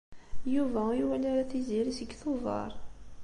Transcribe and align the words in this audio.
Yuba 0.53 0.79
ur 0.89 0.97
iwala 1.03 1.27
ara 1.33 1.49
Tiziri 1.51 1.93
seg 1.99 2.09
Tubeṛ. 2.21 2.71